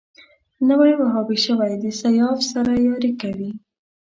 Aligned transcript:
نوی 0.69 0.91
وهابي 0.97 1.37
شوی 1.45 1.73
د 1.77 1.85
سیاف 2.01 2.39
سره 2.51 2.71
ياري 2.87 3.11
کوي 3.21 3.51